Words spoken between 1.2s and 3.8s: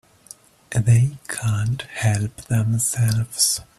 can't help themselves.